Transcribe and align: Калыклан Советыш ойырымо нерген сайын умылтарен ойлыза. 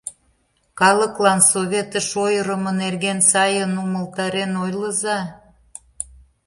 Калыклан 0.79 1.39
Советыш 1.51 2.07
ойырымо 2.25 2.71
нерген 2.81 3.19
сайын 3.31 3.71
умылтарен 3.83 4.51
ойлыза. 4.63 5.19